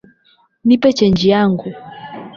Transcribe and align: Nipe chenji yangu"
Nipe 0.65 0.89
chenji 0.97 1.25
yangu" 1.33 1.69